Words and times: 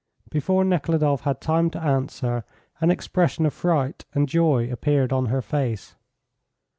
Before 0.31 0.63
Nekhludoff 0.63 1.21
had 1.25 1.39
time 1.39 1.69
to 1.69 1.79
answer, 1.79 2.43
an 2.79 2.89
expression 2.89 3.45
of 3.45 3.53
fright 3.53 4.03
and 4.15 4.27
joy 4.27 4.67
appeared 4.71 5.13
on 5.13 5.27
her 5.27 5.43
face. 5.43 5.95